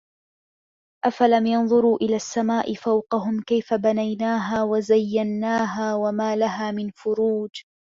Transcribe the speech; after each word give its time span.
أَفَلَم 1.05 1.45
يَنظُروا 1.45 1.97
إِلَى 1.97 2.15
السَّماءِ 2.15 2.73
فَوقَهُم 2.73 3.41
كَيفَ 3.41 3.73
بَنَيناها 3.73 4.63
وَزَيَّنّاها 4.63 5.95
وَما 5.95 6.35
لَها 6.35 6.71
مِن 6.71 6.89
فُروجٍ 6.95 7.65